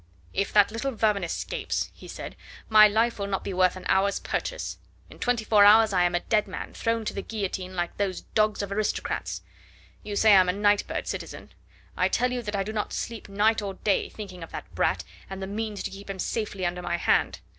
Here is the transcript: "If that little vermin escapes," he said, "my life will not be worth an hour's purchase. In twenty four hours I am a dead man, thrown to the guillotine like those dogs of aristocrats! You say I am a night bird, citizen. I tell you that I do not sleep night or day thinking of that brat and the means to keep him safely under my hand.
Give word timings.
"If 0.33 0.51
that 0.53 0.71
little 0.71 0.93
vermin 0.93 1.23
escapes," 1.23 1.91
he 1.93 2.07
said, 2.07 2.35
"my 2.69 2.87
life 2.87 3.19
will 3.19 3.27
not 3.27 3.43
be 3.43 3.53
worth 3.53 3.75
an 3.75 3.85
hour's 3.87 4.19
purchase. 4.19 4.79
In 5.11 5.19
twenty 5.19 5.45
four 5.45 5.63
hours 5.63 5.93
I 5.93 6.05
am 6.05 6.15
a 6.15 6.21
dead 6.21 6.47
man, 6.47 6.73
thrown 6.73 7.05
to 7.05 7.13
the 7.13 7.21
guillotine 7.21 7.75
like 7.75 7.97
those 7.97 8.21
dogs 8.21 8.63
of 8.63 8.71
aristocrats! 8.71 9.43
You 10.01 10.15
say 10.15 10.31
I 10.33 10.39
am 10.39 10.49
a 10.49 10.53
night 10.53 10.87
bird, 10.87 11.05
citizen. 11.05 11.51
I 11.95 12.07
tell 12.07 12.31
you 12.31 12.41
that 12.41 12.55
I 12.55 12.63
do 12.63 12.73
not 12.73 12.93
sleep 12.93 13.29
night 13.29 13.61
or 13.61 13.75
day 13.75 14.09
thinking 14.09 14.41
of 14.41 14.49
that 14.53 14.73
brat 14.73 15.03
and 15.29 15.39
the 15.39 15.45
means 15.45 15.83
to 15.83 15.91
keep 15.91 16.09
him 16.09 16.17
safely 16.17 16.65
under 16.65 16.81
my 16.81 16.97
hand. 16.97 17.37